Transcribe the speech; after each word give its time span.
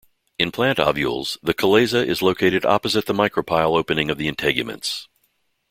In 0.39 0.51
plant 0.51 0.79
ovules, 0.79 1.37
the 1.43 1.53
chalaza 1.53 2.03
is 2.03 2.23
located 2.23 2.65
opposite 2.65 3.05
the 3.05 3.13
micropyle 3.13 3.77
opening 3.77 4.09
of 4.09 4.17
the 4.17 4.27
integuments. 4.27 5.07